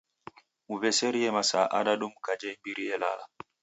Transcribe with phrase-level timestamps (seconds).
[0.69, 3.23] Muw'eserie masaa adadu mkaja imbiri elala.